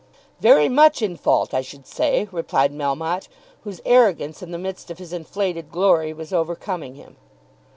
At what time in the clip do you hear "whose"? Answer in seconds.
3.63-3.81